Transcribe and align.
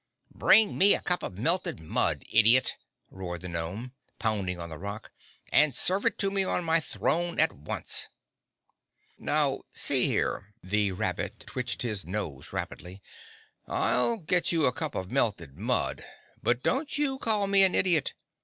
"Bring 0.33 0.79
me 0.79 0.95
a 0.95 0.99
cup 1.01 1.21
of 1.21 1.37
melted 1.37 1.79
mud, 1.79 2.25
idiot!" 2.33 2.75
roared 3.11 3.41
the 3.41 3.47
gnome, 3.49 3.93
pounding 4.17 4.59
on 4.59 4.69
the 4.69 4.79
rock. 4.79 5.11
"And 5.49 5.75
serve 5.75 6.07
it 6.07 6.17
to 6.17 6.31
me 6.31 6.43
on 6.43 6.63
my 6.63 6.79
throne 6.79 7.39
at 7.39 7.51
once!" 7.53 8.07
"Now, 9.19 9.61
see 9.69 10.07
here," 10.07 10.55
the 10.63 10.91
rabbit 10.91 11.41
twitched 11.45 11.83
his 11.83 12.03
nose 12.03 12.51
rapidly, 12.51 12.99
"I'll 13.67 14.17
get 14.17 14.51
you 14.51 14.65
a 14.65 14.71
cup 14.73 14.95
of 14.95 15.11
melted 15.11 15.55
mud, 15.59 16.03
but 16.41 16.63
don't 16.63 16.97
you 16.97 17.19
call 17.19 17.45
me 17.45 17.61
an 17.61 17.75
idiot. 17.75 18.15